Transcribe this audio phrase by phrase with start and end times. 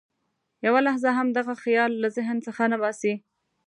[0.65, 3.13] یوه لحظه هم دغه خیال له ذهن څخه نه باسي.